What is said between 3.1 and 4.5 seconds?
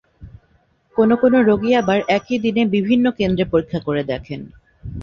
কেন্দ্রে পরীক্ষা করে দেখেন।